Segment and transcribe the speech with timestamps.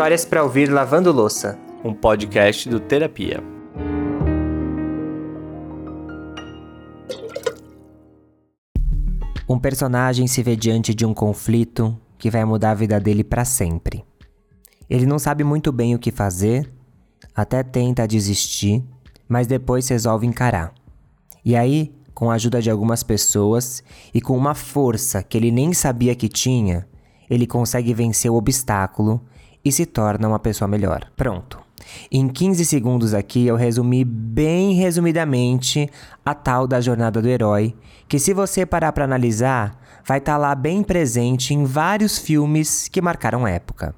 [0.00, 1.58] Histórias para ouvir lavando louça.
[1.84, 3.44] Um podcast do Terapia.
[9.46, 13.44] Um personagem se vê diante de um conflito que vai mudar a vida dele para
[13.44, 14.02] sempre.
[14.88, 16.72] Ele não sabe muito bem o que fazer,
[17.34, 18.82] até tenta desistir,
[19.28, 20.72] mas depois resolve encarar.
[21.44, 25.74] E aí, com a ajuda de algumas pessoas e com uma força que ele nem
[25.74, 26.88] sabia que tinha,
[27.28, 29.20] ele consegue vencer o obstáculo
[29.64, 31.10] e se torna uma pessoa melhor.
[31.16, 31.60] Pronto.
[32.10, 35.88] Em 15 segundos aqui eu resumi bem resumidamente
[36.24, 37.74] a tal da jornada do herói,
[38.08, 42.88] que se você parar para analisar, vai estar tá lá bem presente em vários filmes
[42.88, 43.94] que marcaram época.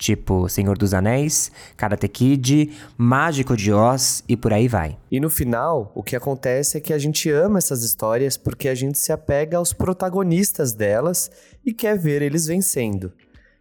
[0.00, 4.96] Tipo Senhor dos Anéis, Karate Kid, Mágico de Oz e por aí vai.
[5.10, 8.74] E no final, o que acontece é que a gente ama essas histórias porque a
[8.74, 11.30] gente se apega aos protagonistas delas
[11.62, 13.12] e quer ver eles vencendo.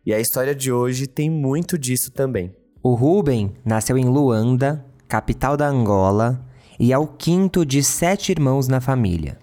[0.10, 2.52] E a história de hoje tem muito disso também.
[2.82, 6.44] O Ruben nasceu em Luanda, capital da Angola,
[6.80, 9.38] e é o quinto de sete irmãos na família.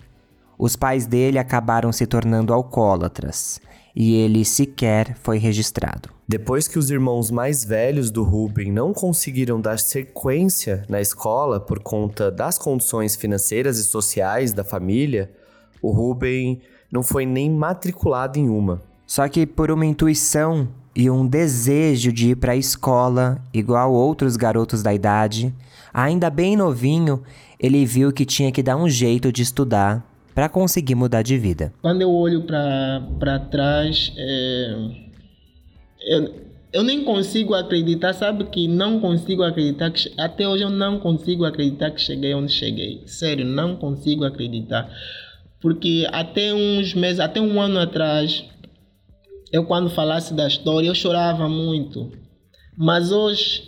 [0.59, 3.61] Os pais dele acabaram se tornando alcoólatras
[3.95, 6.09] e ele sequer foi registrado.
[6.27, 11.79] Depois que os irmãos mais velhos do Ruben não conseguiram dar sequência na escola por
[11.79, 15.31] conta das condições financeiras e sociais da família,
[15.81, 18.83] o Ruben não foi nem matriculado em uma.
[19.07, 24.37] Só que por uma intuição e um desejo de ir para a escola, igual outros
[24.37, 25.55] garotos da idade,
[25.93, 27.23] ainda bem novinho,
[27.61, 30.05] ele viu que tinha que dar um jeito de estudar
[30.35, 31.73] para conseguir mudar de vida.
[31.81, 34.75] Quando eu olho para trás, é,
[36.07, 36.35] eu,
[36.73, 41.45] eu nem consigo acreditar, sabe que não consigo acreditar, que, até hoje eu não consigo
[41.45, 43.03] acreditar que cheguei onde cheguei.
[43.07, 44.91] Sério, não consigo acreditar.
[45.61, 48.45] Porque até uns meses, até um ano atrás,
[49.53, 52.11] eu quando falasse da história, eu chorava muito.
[52.77, 53.63] Mas hoje,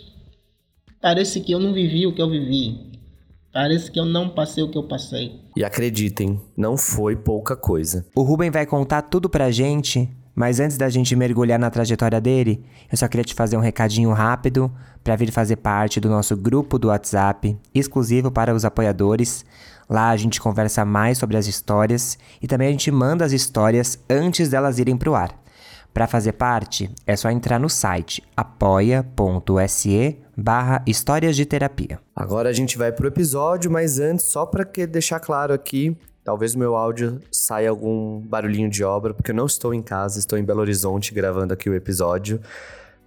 [1.01, 2.89] parece que eu não vivi o que eu vivi.
[3.51, 5.41] Parece que eu não passei o que eu passei.
[5.55, 8.05] E acreditem, não foi pouca coisa.
[8.15, 12.63] O Ruben vai contar tudo pra gente, mas antes da gente mergulhar na trajetória dele,
[12.91, 14.71] eu só queria te fazer um recadinho rápido
[15.03, 19.43] para vir fazer parte do nosso grupo do WhatsApp, exclusivo para os apoiadores.
[19.89, 23.97] Lá a gente conversa mais sobre as histórias e também a gente manda as histórias
[24.07, 25.39] antes delas irem pro ar.
[25.93, 31.99] Para fazer parte, é só entrar no site apoia.se barra Histórias de Terapia.
[32.15, 36.59] Agora a gente vai pro episódio, mas antes, só para deixar claro aqui, talvez o
[36.59, 40.43] meu áudio saia algum barulhinho de obra, porque eu não estou em casa, estou em
[40.43, 42.39] Belo Horizonte gravando aqui o episódio.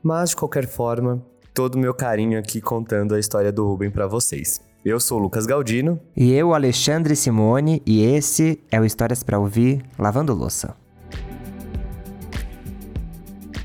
[0.02, 4.06] Mas, de qualquer forma, todo o meu carinho aqui contando a história do Ruben para
[4.06, 4.60] vocês.
[4.84, 6.00] Eu sou o Lucas Galdino.
[6.16, 10.81] E eu, Alexandre Simone, e esse é o Histórias para Ouvir Lavando Louça.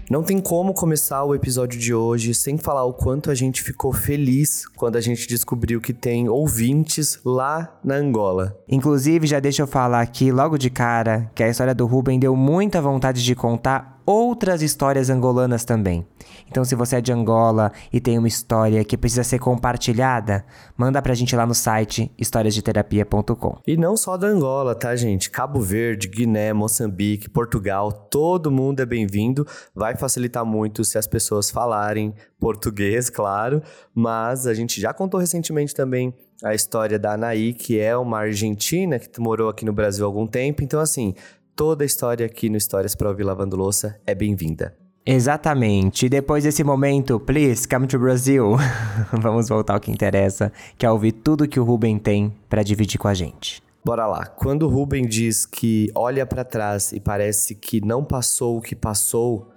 [0.10, 3.92] Não tem como começar o episódio de hoje sem falar o quanto a gente ficou
[3.92, 8.58] feliz quando a gente descobriu que tem ouvintes lá na Angola.
[8.70, 12.38] Inclusive, já deixa eu falar aqui logo de cara que a história do Ruben deu
[12.38, 16.08] muita vontade de contar outras histórias angolanas também.
[16.50, 20.46] Então, se você é de Angola e tem uma história que precisa ser compartilhada,
[20.78, 23.58] manda pra gente lá no site historiasdeterapia.com.
[23.68, 25.30] E não só da Angola, tá, gente?
[25.30, 29.46] Cabo Verde, Guiné, Moçambique, Portugal, todo mundo é bem-vindo.
[29.76, 33.62] Vai facilitar muito se as pessoas falarem português, claro,
[33.94, 36.14] mas a gente já contou recentemente também
[36.44, 40.28] a história da Anaí, que é uma argentina que morou aqui no Brasil há algum
[40.28, 40.64] tempo.
[40.64, 41.16] Então, assim,
[41.58, 44.78] toda a história aqui no Histórias para Ouvir Lavando Louça é bem-vinda.
[45.04, 46.06] Exatamente.
[46.06, 48.58] E depois desse momento, please come to Brazil.
[49.12, 53.00] Vamos voltar ao que interessa, que é ouvir tudo que o Ruben tem para dividir
[53.00, 53.64] com a gente.
[53.84, 54.28] Bora lá.
[54.28, 58.76] Quando o Ruben diz que olha para trás e parece que não passou o que
[58.76, 59.50] passou,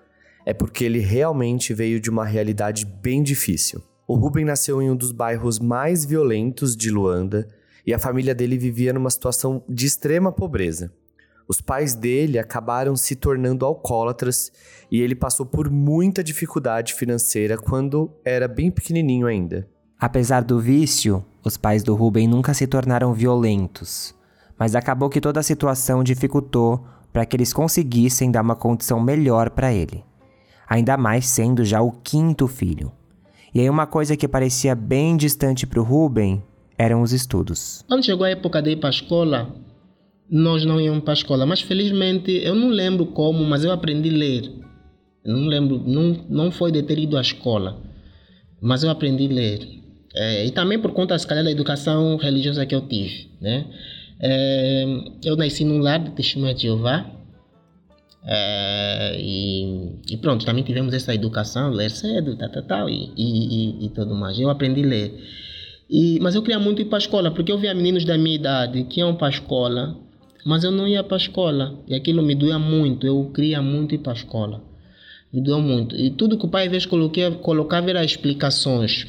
[0.46, 3.82] é porque ele realmente veio de uma realidade bem difícil.
[4.08, 7.46] O Ruben nasceu em um dos bairros mais violentos de Luanda
[7.86, 10.90] e a família dele vivia numa situação de extrema pobreza.
[11.50, 14.52] Os pais dele acabaram se tornando alcoólatras
[14.88, 19.68] e ele passou por muita dificuldade financeira quando era bem pequenininho ainda.
[19.98, 24.14] Apesar do vício, os pais do Ruben nunca se tornaram violentos,
[24.56, 29.50] mas acabou que toda a situação dificultou para que eles conseguissem dar uma condição melhor
[29.50, 30.04] para ele,
[30.68, 32.92] ainda mais sendo já o quinto filho.
[33.52, 36.44] E aí uma coisa que parecia bem distante para o Ruben
[36.78, 37.84] eram os estudos.
[37.88, 39.52] Quando chegou a época de ir para a escola,
[40.30, 41.44] nós não íamos para a escola.
[41.44, 44.52] Mas felizmente, eu não lembro como, mas eu aprendi a ler.
[45.24, 47.78] Eu não lembro, não, não foi de ter ido à escola,
[48.60, 49.68] mas eu aprendi a ler.
[50.14, 53.66] É, e também por conta, se calhar, da educação religiosa que eu tive, né?
[54.18, 54.84] É,
[55.24, 57.10] eu nasci num lar de testemunha de Jeová
[58.22, 63.86] É, e, e, pronto, também tivemos essa educação, ler cedo, tal, tal, tal, e, e,
[63.86, 64.38] e, tudo mais.
[64.38, 65.24] Eu aprendi a ler.
[65.88, 68.36] E, mas eu queria muito ir para a escola, porque eu via meninos da minha
[68.36, 69.96] idade que iam para a escola,
[70.44, 71.78] mas eu não ia para a escola.
[71.88, 74.62] E aquilo me doía muito, eu queria muito ir para a escola.
[75.32, 75.94] Me doeu muito.
[75.96, 79.06] E tudo que o pai, às vezes, colocava era explicações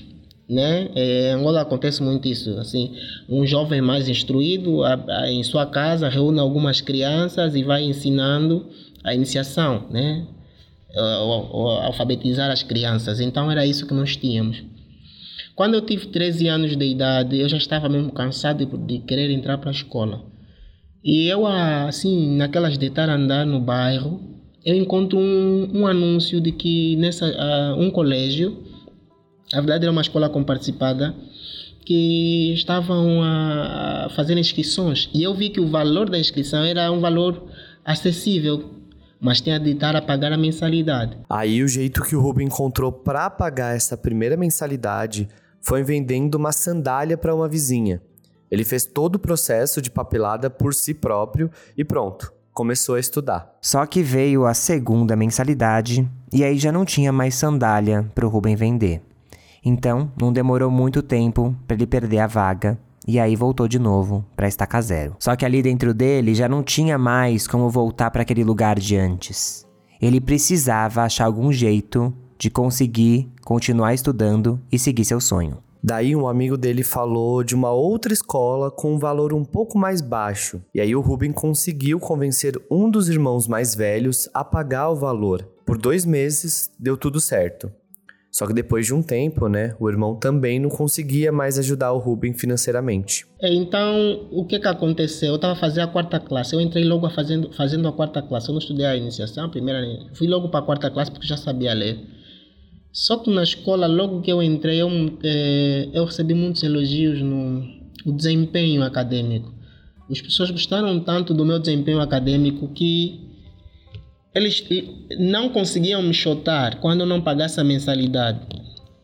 [0.51, 0.89] né?
[0.95, 2.93] É, em Angola acontece muito isso, assim,
[3.29, 8.67] um jovem mais instruído a, a, em sua casa reúne algumas crianças e vai ensinando
[9.01, 10.27] a iniciação, né?
[11.83, 13.21] Alfabetizar as crianças.
[13.21, 14.61] Então era isso que nós tínhamos.
[15.55, 19.57] Quando eu tive 13 anos de idade, eu já estava mesmo cansado de querer entrar
[19.57, 20.21] para a escola.
[21.03, 24.21] E eu, assim, naquelas de estar andar no bairro,
[24.63, 28.71] eu encontro um, um anúncio de que nessa uh, um colégio
[29.53, 31.13] na verdade, era uma escola comparticipada
[31.85, 37.01] que estavam a fazer inscrições e eu vi que o valor da inscrição era um
[37.01, 37.47] valor
[37.83, 38.71] acessível,
[39.19, 41.17] mas tinha de estar a pagar a mensalidade.
[41.29, 45.27] Aí o jeito que o Ruben encontrou para pagar essa primeira mensalidade
[45.59, 48.01] foi vendendo uma sandália para uma vizinha.
[48.51, 53.55] Ele fez todo o processo de papelada por si próprio e pronto, começou a estudar.
[53.61, 58.29] Só que veio a segunda mensalidade e aí já não tinha mais sandália para o
[58.29, 59.01] Ruben vender.
[59.63, 62.77] Então, não demorou muito tempo para ele perder a vaga
[63.07, 65.15] e aí voltou de novo para estaca zero.
[65.19, 68.97] Só que ali dentro dele já não tinha mais como voltar para aquele lugar de
[68.97, 69.65] antes.
[70.01, 75.59] Ele precisava achar algum jeito de conseguir continuar estudando e seguir seu sonho.
[75.83, 79.99] Daí um amigo dele falou de uma outra escola com um valor um pouco mais
[79.99, 80.61] baixo.
[80.75, 85.47] E aí o Ruben conseguiu convencer um dos irmãos mais velhos a pagar o valor.
[85.65, 87.71] Por dois meses deu tudo certo.
[88.31, 91.97] Só que depois de um tempo, né, o irmão também não conseguia mais ajudar o
[91.97, 93.25] Ruben financeiramente.
[93.41, 95.29] É, então, o que que aconteceu?
[95.29, 98.47] Eu estava fazendo a quarta classe, eu entrei logo fazendo, fazendo a quarta classe.
[98.47, 99.81] Eu não estudei a iniciação, a primeira,
[100.13, 101.99] fui logo para a quarta classe porque já sabia ler.
[102.91, 104.89] Só que na escola, logo que eu entrei, eu,
[105.23, 107.61] é, eu recebi muitos elogios no,
[108.05, 109.53] no desempenho acadêmico.
[110.09, 113.21] As pessoas gostaram tanto do meu desempenho acadêmico que
[114.35, 114.63] eles
[115.19, 118.39] não conseguiam me chotar quando eu não pagasse a mensalidade.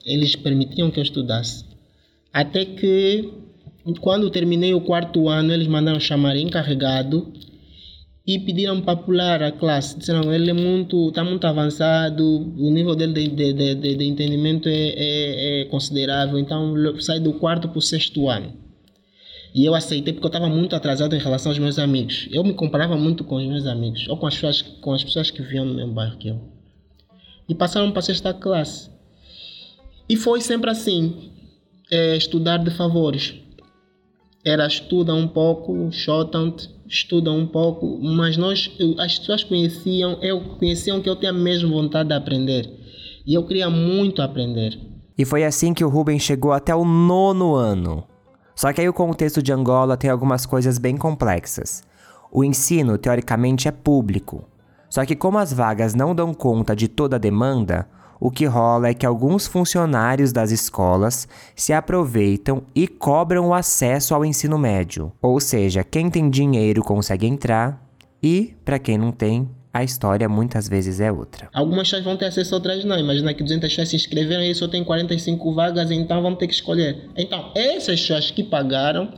[0.06, 1.66] Eles permitiam que eu estudasse.
[2.34, 3.30] Até que,
[4.01, 7.34] quando terminei o quarto ano, eles mandaram chamar encarregado
[8.27, 9.97] e pediram para pular a classe.
[9.97, 14.68] Disseram ele é muito, está muito avançado, o nível dele de, de, de, de entendimento
[14.68, 18.53] é, é, é considerável, então sai do quarto para o sexto ano.
[19.56, 22.27] E eu aceitei porque eu estava muito atrasado em relação aos meus amigos.
[22.29, 25.31] Eu me comparava muito com os meus amigos, ou com as pessoas, com as pessoas
[25.31, 26.39] que viviam no mesmo bairro que eu.
[27.47, 28.91] E passaram para a sexta classe.
[30.09, 31.31] E foi sempre assim:
[31.89, 33.35] é, estudar de favores.
[34.47, 36.55] Era estuda um pouco, shotam
[36.88, 42.09] estuda um pouco, mas nós, as pessoas conheciam, eu conheciam que eu tinha mesmo vontade
[42.09, 42.69] de aprender.
[43.25, 44.79] E eu queria muito aprender.
[45.17, 48.05] E foi assim que o Ruben chegou até o nono ano.
[48.55, 51.83] Só que aí o contexto de Angola tem algumas coisas bem complexas.
[52.31, 54.47] O ensino, teoricamente, é público.
[54.89, 57.88] Só que, como as vagas não dão conta de toda a demanda,
[58.19, 64.13] o que rola é que alguns funcionários das escolas se aproveitam e cobram o acesso
[64.13, 65.11] ao ensino médio.
[65.21, 67.81] Ou seja, quem tem dinheiro consegue entrar
[68.21, 71.50] e, para quem não tem, a história muitas vezes é outra.
[71.53, 72.97] Algumas pessoas vão ter acesso, outras não.
[72.97, 76.53] Imagina que 200 pessoas se inscreveram e só tem 45 vagas, então vamos ter que
[76.53, 77.09] escolher.
[77.15, 79.13] Então, essas pessoas que pagaram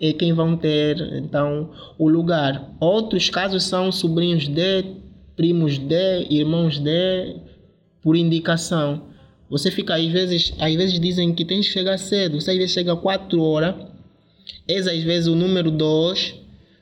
[0.00, 2.70] é quem vão ter então o lugar.
[2.80, 4.96] Outros casos são sobrinhos de,
[5.36, 7.36] primos de, irmãos de,
[8.02, 9.02] por indicação.
[9.48, 12.72] Você fica, às vezes, às vezes dizem que tem que chegar cedo, você às vezes
[12.72, 13.74] chega 4 horas,
[14.66, 16.34] és às vezes o número 2,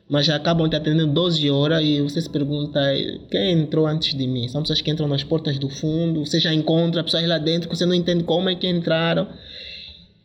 [0.09, 2.81] mas já acabam te atendendo 12 horas e você se pergunta
[3.31, 4.49] quem entrou antes de mim?
[4.49, 7.77] São pessoas que entram nas portas do fundo, você já encontra pessoas lá dentro que
[7.77, 9.29] você não entende como é que entraram.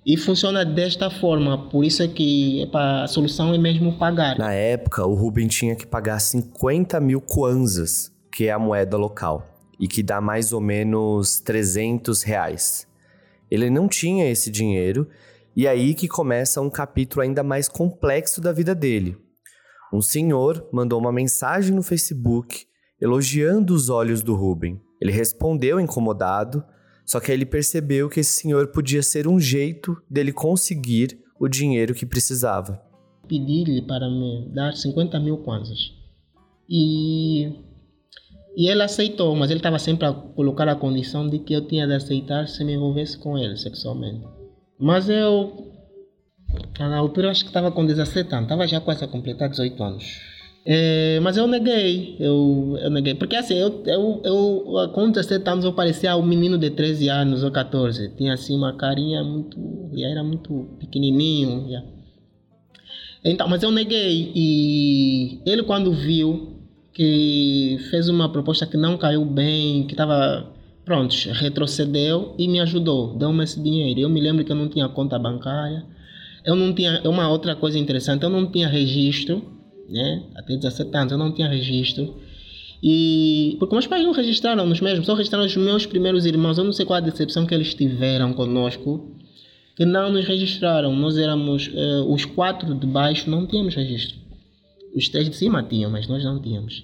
[0.05, 4.37] E funciona desta forma, por isso é que epa, a solução é mesmo pagar.
[4.37, 9.54] Na época, o Ruben tinha que pagar 50 mil kwanzas, que é a moeda local,
[9.79, 12.87] e que dá mais ou menos 300 reais.
[13.49, 15.07] Ele não tinha esse dinheiro,
[15.55, 19.17] e aí que começa um capítulo ainda mais complexo da vida dele,
[19.93, 22.65] um senhor mandou uma mensagem no Facebook
[22.99, 24.81] elogiando os olhos do Ruben.
[24.99, 26.63] Ele respondeu incomodado,
[27.05, 31.93] só que ele percebeu que esse senhor podia ser um jeito dele conseguir o dinheiro
[31.93, 32.81] que precisava.
[33.27, 35.93] Pedi-lhe para me dar 50 mil kwanzas.
[36.69, 37.53] E,
[38.55, 41.85] e ele aceitou, mas ele estava sempre a colocar a condição de que eu tinha
[41.85, 44.25] de aceitar se me envolvesse com ele sexualmente.
[44.79, 45.73] Mas eu
[46.79, 50.05] na altura acho que estava com 17 anos, estava já quase a completar 18 anos.
[50.67, 53.13] É, mas eu neguei, eu, eu neguei.
[53.13, 57.43] Porque assim, eu, eu, eu com 17 anos eu parecia um menino de 13 anos
[57.43, 58.15] ou 14.
[58.15, 59.57] Tinha assim uma carinha muito.
[59.93, 61.69] e era muito pequenininho.
[61.69, 61.83] Já.
[63.23, 64.31] Então, mas eu neguei.
[64.35, 66.54] E ele, quando viu
[66.95, 70.51] que fez uma proposta que não caiu bem, que estava.
[70.83, 73.99] Pronto, retrocedeu e me ajudou, deu-me esse dinheiro.
[73.99, 75.85] Eu me lembro que eu não tinha conta bancária,
[76.43, 77.01] eu não tinha.
[77.05, 79.55] Uma outra coisa interessante, eu não tinha registro
[79.89, 80.23] né?
[80.35, 82.15] Até 17 anos eu não tinha registro.
[82.83, 86.57] E porque meus pais não registraram nos mesmos, só registraram os meus primeiros irmãos.
[86.57, 89.15] Eu não sei qual a decepção que eles tiveram conosco,
[89.75, 90.95] que não nos registraram.
[90.95, 94.17] Nós éramos uh, os quatro de baixo, não tínhamos registro.
[94.95, 96.83] Os três de cima tinham, mas nós não tínhamos.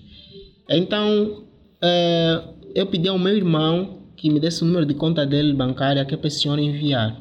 [0.70, 1.46] Então
[1.82, 6.06] uh, eu pedi ao meu irmão que me desse o número de conta dele bancária
[6.06, 7.18] que a senhora enviar.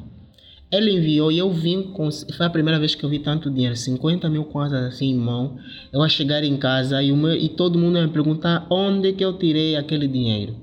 [0.71, 2.09] Ele enviou e eu vim com.
[2.11, 5.57] Foi a primeira vez que eu vi tanto dinheiro, 50 mil kwanzas assim em mão.
[5.91, 9.25] Eu a chegar em casa e, meu, e todo mundo ia me perguntar onde que
[9.25, 10.55] eu tirei aquele dinheiro.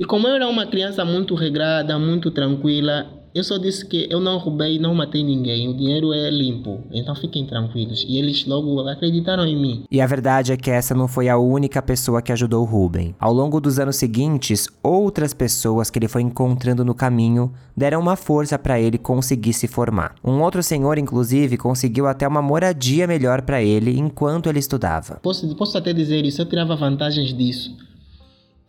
[0.00, 3.06] E como eu era uma criança muito regrada, muito tranquila,
[3.38, 5.68] eu só disse que eu não roubei e não matei ninguém.
[5.68, 6.80] O dinheiro é limpo.
[6.90, 8.04] Então fiquem tranquilos.
[8.08, 9.84] E eles logo acreditaram em mim.
[9.90, 13.14] E a verdade é que essa não foi a única pessoa que ajudou Ruben.
[13.18, 18.16] Ao longo dos anos seguintes, outras pessoas que ele foi encontrando no caminho deram uma
[18.16, 20.16] força para ele conseguir se formar.
[20.24, 25.20] Um outro senhor, inclusive, conseguiu até uma moradia melhor para ele enquanto ele estudava.
[25.22, 27.76] Posso, posso até dizer isso, eu tirava vantagens disso.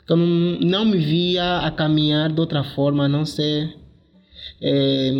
[0.08, 3.79] Eu não, não me via a caminhar de outra forma a não ser
[4.62, 5.12] é,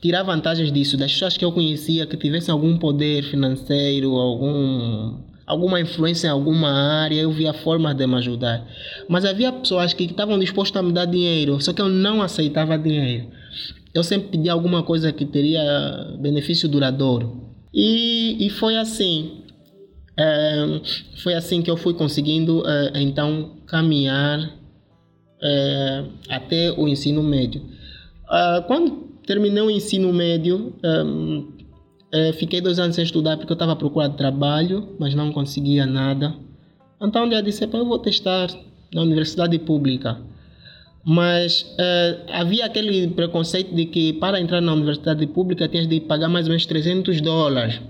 [0.00, 5.80] tirar vantagens disso, das pessoas que eu conhecia que tivessem algum poder financeiro, algum, alguma
[5.80, 8.66] influência em alguma área, eu via formas de me ajudar.
[9.08, 12.76] Mas havia pessoas que estavam dispostas a me dar dinheiro, só que eu não aceitava
[12.76, 13.28] dinheiro.
[13.94, 15.62] Eu sempre pedia alguma coisa que teria
[16.18, 17.52] benefício duradouro.
[17.72, 19.42] E, e foi assim.
[20.16, 20.80] É,
[21.22, 24.60] foi assim que eu fui conseguindo é, então caminhar
[26.28, 27.62] até o ensino médio.
[28.32, 31.52] Uh, quando terminei o ensino médio, um, uh,
[32.10, 36.34] eh, fiquei dois anos sem estudar porque eu estava procurando trabalho, mas não conseguia nada.
[37.00, 38.48] Então eu disse, eu vou testar
[38.92, 40.18] na universidade pública.
[41.04, 46.28] Mas uh, havia aquele preconceito de que para entrar na universidade pública tinhas de pagar
[46.28, 47.80] mais ou menos 300 dólares.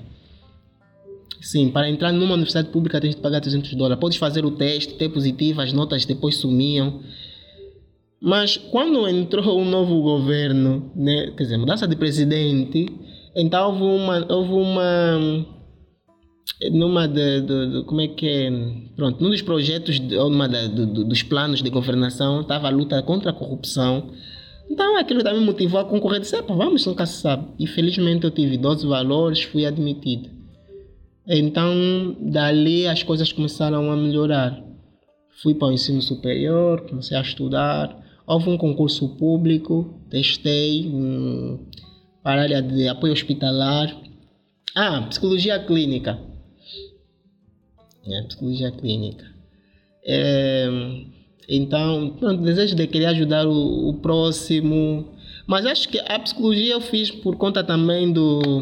[1.40, 4.00] Sim, para entrar numa universidade pública tens de pagar 300 dólares.
[4.00, 7.00] Podes fazer o teste, ter positivo, as notas depois sumiam.
[8.22, 12.86] Mas quando entrou o novo governo, né, quer dizer, mudança de presidente,
[13.34, 15.44] então houve uma, houve uma
[16.70, 18.50] numa de, de, de, como é que é
[18.94, 23.32] pronto num dos projetos ou numa de, dos planos de governação estava a luta contra
[23.32, 24.12] a corrupção.
[24.70, 28.56] Então aquilo também motivou a concorrer disse, vamos nunca se sabe e felizmente eu tive
[28.56, 30.30] 12 valores fui admitido.
[31.26, 34.62] Então dali as coisas começaram a melhorar.
[35.42, 41.66] Fui para o ensino superior comecei a estudar Houve um concurso público, testei um,
[42.22, 43.94] para a área de apoio hospitalar.
[44.74, 46.18] Ah, psicologia clínica.
[48.06, 49.24] É, psicologia clínica.
[50.04, 50.68] É,
[51.48, 55.12] então, pronto, desejo de querer ajudar o, o, próximo.
[55.46, 58.60] Mas acho que a psicologia eu fiz por conta também do,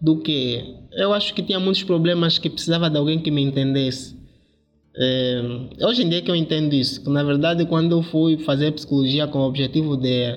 [0.00, 0.74] do que?
[0.92, 4.17] Eu acho que tinha muitos problemas que precisava de alguém que me entendesse.
[5.00, 5.40] É,
[5.80, 9.28] hoje em dia que eu entendo isso, que na verdade quando eu fui fazer psicologia
[9.28, 10.36] com o objetivo de,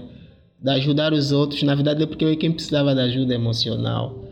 [0.62, 4.24] de ajudar os outros, na verdade é porque eu quem precisava de ajuda emocional,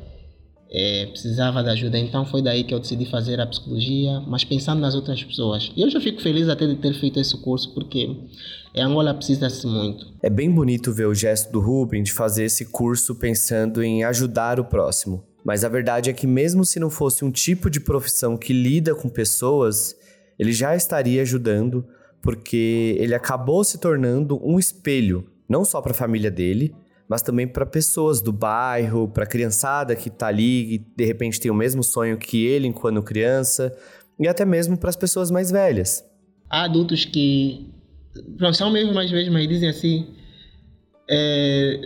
[0.72, 4.80] é, precisava de ajuda, então foi daí que eu decidi fazer a psicologia, mas pensando
[4.80, 5.72] nas outras pessoas.
[5.76, 8.16] E eu fico feliz até de ter feito esse curso, porque
[8.78, 10.06] a Angola precisa-se muito.
[10.22, 14.60] É bem bonito ver o gesto do Ruben de fazer esse curso pensando em ajudar
[14.60, 15.24] o próximo.
[15.44, 18.94] Mas a verdade é que mesmo se não fosse um tipo de profissão que lida
[18.94, 19.96] com pessoas,
[20.40, 21.86] ele já estaria ajudando,
[22.22, 26.74] porque ele acabou se tornando um espelho, não só para a família dele,
[27.10, 31.40] mas também para pessoas do bairro, para a criançada que está ali e de repente
[31.40, 33.76] tem o mesmo sonho que ele enquanto criança,
[34.18, 36.06] e até mesmo para as pessoas mais velhas.
[36.50, 37.70] Há adultos que
[38.54, 40.08] são mesmo mais velhos, mas dizem assim,
[41.10, 41.82] é,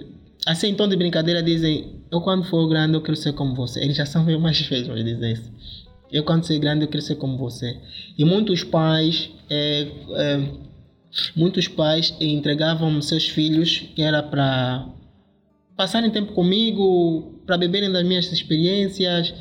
[0.45, 3.79] assim em tom de brincadeira dizem, eu quando for grande eu quero ser como você.
[3.79, 5.82] Eles já são meio mais velhos, mas dizem isso
[6.13, 7.75] eu quando ser grande eu quero ser como você.
[8.15, 10.49] E muitos pais, é, é,
[11.35, 14.87] muitos pais entregavam seus filhos que era para
[15.75, 19.33] passarem tempo comigo, para beberem das minhas experiências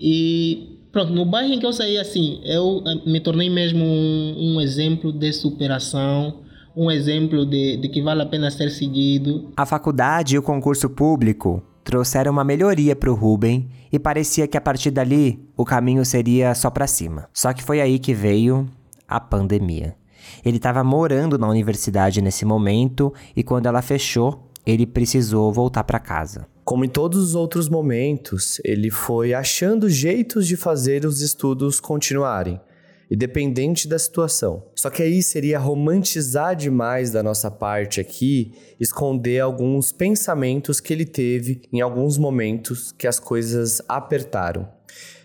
[0.00, 4.56] e pronto, no bairro em que eu saí assim, eu é, me tornei mesmo um,
[4.56, 6.40] um exemplo de superação,
[6.76, 9.52] um exemplo de, de que vale a pena ser seguido.
[9.56, 14.56] A faculdade e o concurso público trouxeram uma melhoria para o Ruben e parecia que
[14.56, 17.28] a partir dali o caminho seria só para cima.
[17.32, 18.68] Só que foi aí que veio
[19.06, 19.94] a pandemia.
[20.44, 26.00] Ele estava morando na universidade nesse momento e quando ela fechou, ele precisou voltar para
[26.00, 26.48] casa.
[26.64, 32.60] Como em todos os outros momentos, ele foi achando jeitos de fazer os estudos continuarem
[33.10, 34.64] independente da situação.
[34.74, 41.04] Só que aí seria romantizar demais da nossa parte aqui, esconder alguns pensamentos que ele
[41.04, 44.68] teve em alguns momentos que as coisas apertaram.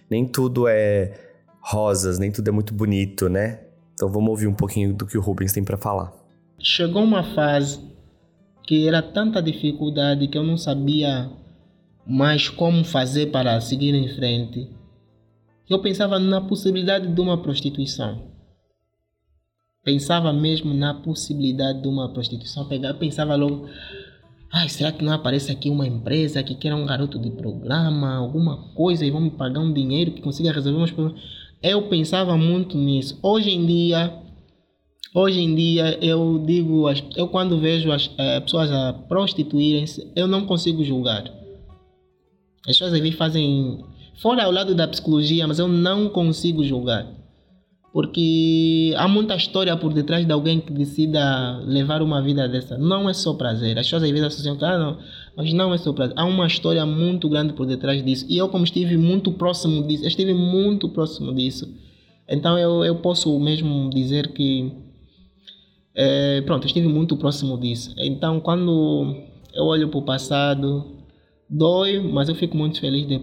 [0.09, 1.13] Nem tudo é
[1.59, 3.59] rosas, nem tudo é muito bonito, né?
[3.93, 6.11] Então vamos ouvir um pouquinho do que o Rubens tem para falar.
[6.59, 7.79] Chegou uma fase
[8.63, 11.29] que era tanta dificuldade que eu não sabia
[12.05, 14.69] mais como fazer para seguir em frente
[15.73, 18.29] eu pensava na possibilidade de uma prostituição.
[19.83, 22.67] Pensava mesmo na possibilidade de uma prostituição.
[22.67, 23.69] Pegava, pensava logo,
[24.51, 28.73] ai, será que não aparece aqui uma empresa que quer um garoto de programa, alguma
[28.73, 31.21] coisa e vão me pagar um dinheiro que consiga resolver meus problemas?
[31.63, 33.17] Eu pensava muito nisso.
[33.23, 34.13] Hoje em dia,
[35.15, 36.85] hoje em dia eu digo,
[37.15, 41.23] eu quando vejo as é, pessoas a prostituírem-se, eu não consigo julgar.
[42.67, 43.83] As pessoas ali fazem
[44.15, 47.07] Fora ao lado da psicologia, mas eu não consigo julgar.
[47.93, 52.77] Porque há muita história por detrás de alguém que decida levar uma vida dessa.
[52.77, 53.77] Não é só prazer.
[53.77, 54.97] As pessoas às vezes associam, ah, não,
[55.35, 56.15] mas não é só prazer.
[56.17, 58.25] Há uma história muito grande por detrás disso.
[58.29, 61.67] E eu, como estive muito próximo disso, estive muito próximo disso.
[62.29, 64.71] Então eu, eu posso mesmo dizer que.
[65.93, 67.93] É, pronto, estive muito próximo disso.
[67.97, 69.17] Então quando
[69.53, 71.00] eu olho para o passado,
[71.53, 73.19] Dói, mas eu fico muito feliz de,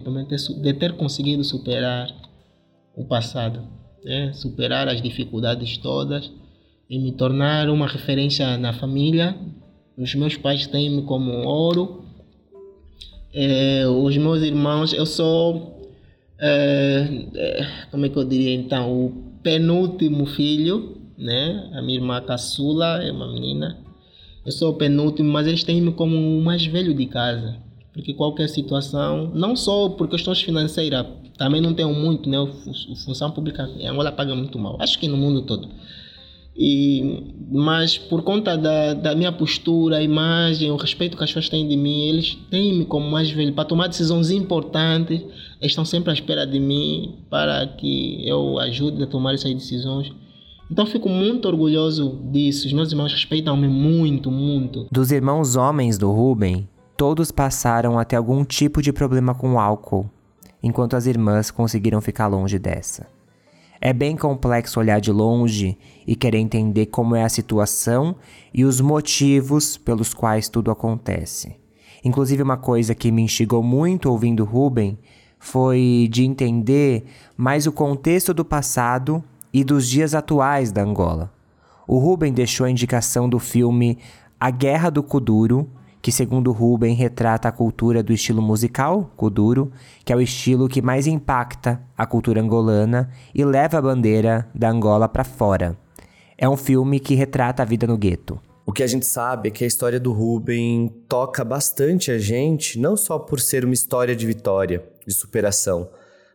[0.61, 2.13] de ter conseguido superar
[2.95, 3.67] o passado,
[4.05, 4.31] né?
[4.33, 6.31] superar as dificuldades todas
[6.87, 9.35] e me tornar uma referência na família.
[9.97, 12.03] Os meus pais têm-me como ouro.
[13.33, 15.89] É, os meus irmãos, eu sou,
[16.39, 21.71] é, é, como é que eu diria então, o penúltimo filho, né?
[21.73, 23.79] A minha irmã caçula é uma menina.
[24.45, 28.47] Eu sou o penúltimo, mas eles têm-me como o mais velho de casa porque qualquer
[28.47, 31.05] situação, não só por questões financeiras,
[31.37, 32.37] também não tenho muito, né?
[32.37, 35.67] A função pública em Angola paga muito mal, acho que no mundo todo.
[36.61, 41.47] E, mas por conta da, da minha postura, a imagem, o respeito que as pessoas
[41.47, 45.21] têm de mim, eles têm-me como mais velho para tomar decisões importantes,
[45.61, 50.11] estão sempre à espera de mim para que eu ajude a tomar essas decisões.
[50.69, 52.67] Então fico muito orgulhoso disso.
[52.67, 54.85] Os meus irmãos respeitam-me muito, muito.
[54.91, 56.67] Dos irmãos homens do Ruben,
[56.99, 60.09] Todos passaram a ter algum tipo de problema com o álcool,
[60.61, 63.07] enquanto as irmãs conseguiram ficar longe dessa.
[63.79, 68.17] É bem complexo olhar de longe e querer entender como é a situação
[68.53, 71.55] e os motivos pelos quais tudo acontece.
[72.03, 74.99] Inclusive, uma coisa que me instigou muito ouvindo Ruben
[75.39, 77.05] foi de entender
[77.37, 81.31] mais o contexto do passado e dos dias atuais da Angola.
[81.87, 83.97] O Ruben deixou a indicação do filme
[84.37, 89.71] A Guerra do Kuduro, que segundo Ruben retrata a cultura do estilo musical, kuduro,
[90.05, 94.69] que é o estilo que mais impacta a cultura angolana e leva a bandeira da
[94.69, 95.77] Angola para fora.
[96.37, 98.39] É um filme que retrata a vida no gueto.
[98.65, 102.79] O que a gente sabe é que a história do Ruben toca bastante a gente,
[102.79, 105.89] não só por ser uma história de vitória, de superação,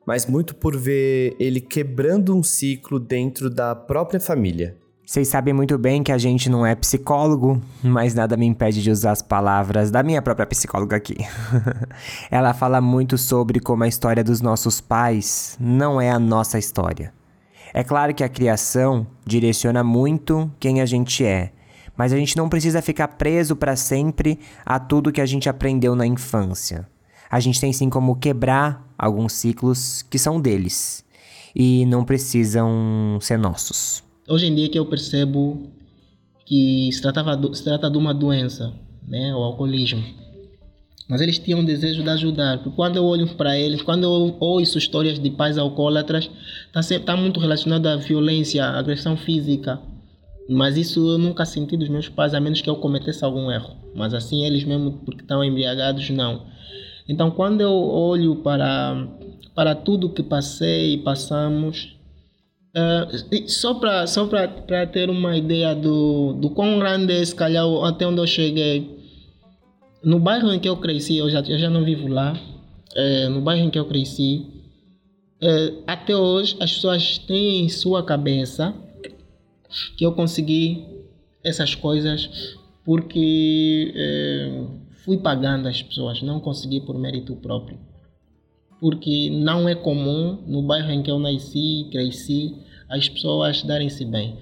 [0.05, 4.77] mas muito por ver ele quebrando um ciclo dentro da própria família.
[5.07, 8.91] Vocês sabem muito bem que a gente não é psicólogo, mas nada me impede de
[8.91, 11.19] usar as palavras da minha própria psicóloga aqui.
[12.31, 17.13] Ela fala muito sobre como a história dos nossos pais não é a nossa história.
[17.75, 21.53] É claro que a criação direciona muito quem a gente é,
[21.95, 25.95] mas a gente não precisa ficar preso para sempre a tudo que a gente aprendeu
[25.95, 26.89] na infância.
[27.31, 31.05] A gente tem sim como quebrar alguns ciclos que são deles
[31.55, 35.71] e não precisam ser nossos hoje em dia que eu percebo
[36.45, 38.73] que se, tratava, se trata de uma doença,
[39.07, 40.03] né, o alcoolismo.
[41.09, 44.37] Mas eles tinham um desejo de ajudar, porque quando eu olho para eles, quando eu
[44.41, 46.31] ouço histórias de pais alcoólatras,
[46.75, 49.79] está tá muito relacionado à violência, à agressão física.
[50.49, 53.77] Mas isso eu nunca senti dos meus pais, a menos que eu cometesse algum erro.
[53.95, 56.47] Mas assim, eles mesmo, porque estão embriagados, não.
[57.09, 59.07] Então, quando eu olho para,
[59.55, 61.97] para tudo que passei e passamos,
[62.77, 64.29] Uh, só para só
[64.93, 68.99] ter uma ideia do, do quão grande é, calhar, até onde eu cheguei.
[70.03, 73.41] No bairro em que eu cresci, eu já, eu já não vivo lá, uh, no
[73.41, 74.47] bairro em que eu cresci,
[75.41, 78.75] uh, até hoje as pessoas têm em sua cabeça
[79.97, 80.85] que eu consegui
[81.45, 83.93] essas coisas porque
[85.05, 87.79] fui pagando as pessoas, não consegui por mérito próprio.
[88.85, 92.55] Porque não é comum no bairro em que eu nasci, cresci,
[92.87, 94.37] as pessoas darem-se bem.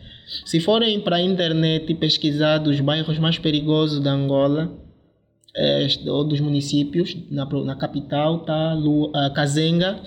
[0.45, 4.69] Se forem para a internet pesquisar dos bairros mais perigosos da Angola,
[5.55, 10.01] é, ou dos municípios, na, na capital está Kazenga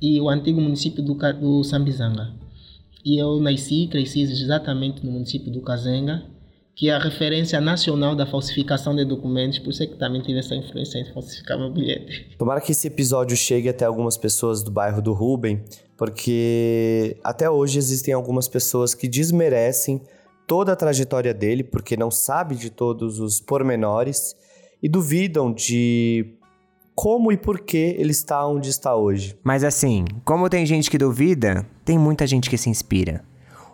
[0.00, 2.32] e o antigo município do, do Sambizanga.
[3.04, 6.22] E eu nasci, cresci exatamente no município do Kazenga,
[6.74, 10.38] que é a referência nacional da falsificação de documentos, por isso é que também tive
[10.38, 12.34] essa influência em falsificar meu bilhete.
[12.38, 15.62] Tomara que esse episódio chegue até algumas pessoas do bairro do Rubem,
[15.96, 20.00] porque até hoje existem algumas pessoas que desmerecem
[20.46, 24.34] toda a trajetória dele, porque não sabe de todos os pormenores
[24.82, 26.34] e duvidam de
[26.94, 29.36] como e por que ele está onde está hoje.
[29.44, 33.24] Mas assim, como tem gente que duvida, tem muita gente que se inspira.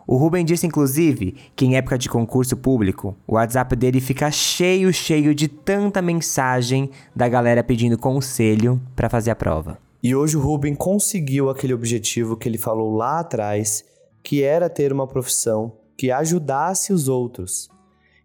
[0.06, 4.92] O Ruben disse, inclusive, que em época de concurso público, o WhatsApp dele fica cheio,
[4.92, 9.78] cheio de tanta mensagem da galera pedindo conselho para fazer a prova.
[10.00, 13.84] E hoje o Ruben conseguiu aquele objetivo que ele falou lá atrás,
[14.22, 17.68] que era ter uma profissão que ajudasse os outros.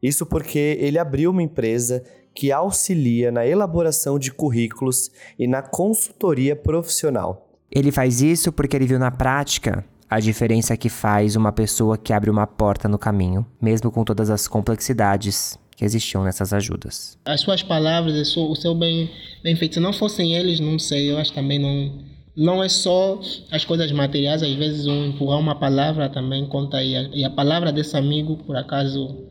[0.04, 2.04] Isso porque ele abriu uma empresa
[2.36, 7.50] que auxilia na elaboração de currículos e na consultoria profissional.
[7.72, 12.12] Ele faz isso porque ele viu na prática a diferença que faz uma pessoa que
[12.12, 17.18] abre uma porta no caminho, mesmo com todas as complexidades que existiam nessas ajudas.
[17.24, 19.10] As suas palavras, o seu bem,
[19.42, 22.12] bem feito, se não fossem eles, não sei, eu acho também não.
[22.36, 23.22] Não é só
[23.52, 27.10] as coisas materiais, às vezes um empurrar uma palavra também conta aí.
[27.14, 29.28] E a palavra desse amigo, por acaso,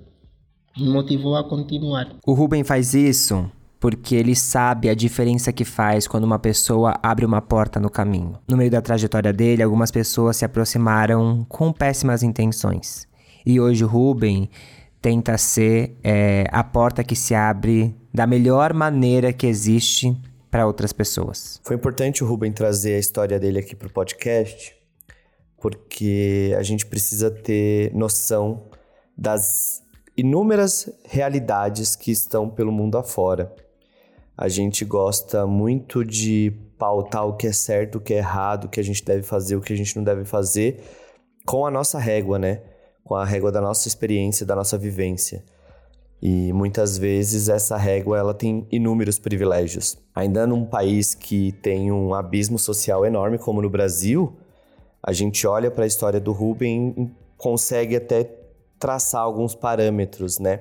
[0.79, 2.09] me motivou a continuar.
[2.27, 7.25] O Ruben faz isso porque ele sabe a diferença que faz quando uma pessoa abre
[7.25, 8.39] uma porta no caminho.
[8.47, 13.09] No meio da trajetória dele, algumas pessoas se aproximaram com péssimas intenções.
[13.45, 14.51] E hoje o Ruben
[15.01, 20.15] tenta ser é, a porta que se abre da melhor maneira que existe
[20.51, 21.59] para outras pessoas.
[21.65, 24.77] Foi importante o Ruben trazer a história dele aqui para o podcast,
[25.59, 28.69] porque a gente precisa ter noção
[29.17, 29.83] das
[30.15, 33.51] inúmeras realidades que estão pelo mundo afora.
[34.41, 38.69] A gente gosta muito de pautar o que é certo, o que é errado, o
[38.71, 40.83] que a gente deve fazer, o que a gente não deve fazer,
[41.45, 42.63] com a nossa régua, né?
[43.05, 45.45] Com a régua da nossa experiência, da nossa vivência.
[46.23, 49.99] E muitas vezes essa régua ela tem inúmeros privilégios.
[50.15, 54.35] Ainda num país que tem um abismo social enorme como no Brasil,
[55.03, 58.25] a gente olha para a história do Rubem e consegue até
[58.79, 60.61] traçar alguns parâmetros, né?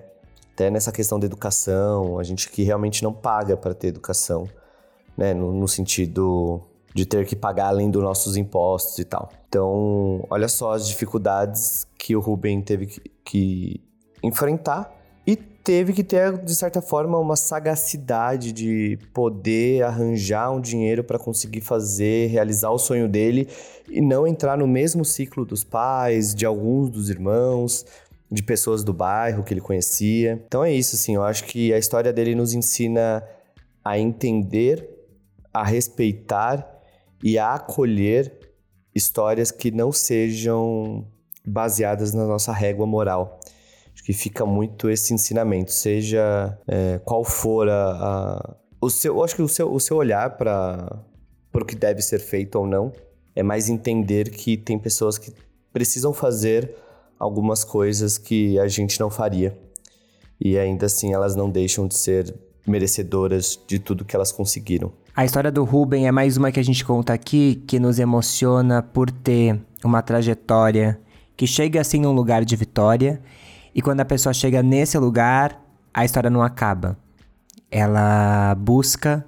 [0.59, 4.45] Até nessa questão da educação, a gente que realmente não paga para ter educação,
[5.17, 5.33] né?
[5.33, 6.59] No, no, sentido
[6.93, 9.29] de ter que pagar além dos nossos impostos e tal.
[9.47, 13.81] Então, olha só as dificuldades que o Rubem teve que, que
[14.21, 14.93] enfrentar
[15.25, 21.17] e teve que ter, de certa forma, uma sagacidade de poder arranjar um dinheiro para
[21.17, 23.47] conseguir fazer, realizar o sonho dele
[23.87, 27.85] e não entrar no mesmo ciclo dos pais, de alguns dos irmãos,
[28.31, 30.41] de pessoas do bairro que ele conhecia.
[30.45, 33.23] Então é isso, assim, eu acho que a história dele nos ensina
[33.83, 34.87] a entender,
[35.53, 36.79] a respeitar
[37.23, 38.37] e a acolher
[38.93, 41.07] histórias que não sejam
[41.45, 43.39] baseadas na nossa régua moral.
[43.93, 49.35] Acho que fica muito esse ensinamento, seja é, qual for a, a, o seu, acho
[49.35, 51.03] que o seu, o seu olhar para
[51.53, 52.93] o que deve ser feito ou não
[53.35, 55.33] é mais entender que tem pessoas que
[55.71, 56.75] precisam fazer
[57.19, 59.57] algumas coisas que a gente não faria.
[60.39, 62.33] E ainda assim elas não deixam de ser
[62.65, 64.93] merecedoras de tudo que elas conseguiram.
[65.15, 68.81] A história do Ruben é mais uma que a gente conta aqui que nos emociona
[68.81, 70.99] por ter uma trajetória
[71.35, 73.21] que chega assim num lugar de vitória
[73.73, 75.61] e quando a pessoa chega nesse lugar,
[75.93, 76.97] a história não acaba.
[77.69, 79.25] Ela busca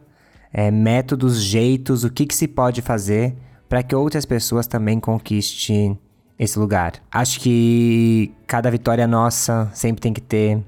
[0.54, 3.36] é, métodos, jeitos, o que, que se pode fazer
[3.68, 6.00] para que outras pessoas também conquistem
[6.42, 6.94] esse lugar.
[7.12, 10.60] Acho que cada vitória nossa sempre tem que ter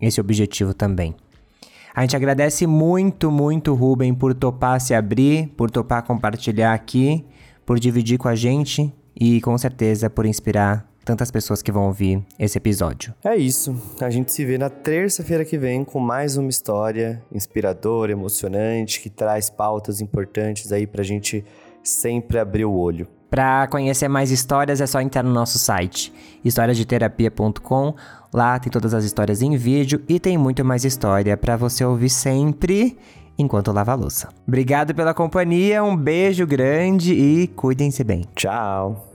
[0.00, 1.14] esse objetivo também.
[1.94, 7.26] A gente agradece muito, muito, Ruben, por topar se abrir, por topar compartilhar aqui,
[7.66, 12.24] por dividir com a gente e com certeza por inspirar tantas pessoas que vão ouvir
[12.38, 13.14] esse episódio.
[13.22, 13.76] É isso.
[14.00, 19.10] A gente se vê na terça-feira que vem com mais uma história inspiradora, emocionante, que
[19.10, 21.44] traz pautas importantes aí pra gente
[21.82, 23.06] sempre abrir o olho.
[23.30, 26.12] Para conhecer mais histórias é só entrar no nosso site,
[26.44, 27.94] historiasdeterapia.com.
[28.32, 32.10] Lá tem todas as histórias em vídeo e tem muito mais história para você ouvir
[32.10, 32.96] sempre
[33.38, 34.28] enquanto lava a louça.
[34.46, 38.24] Obrigado pela companhia, um beijo grande e cuidem-se bem.
[38.34, 39.07] Tchau.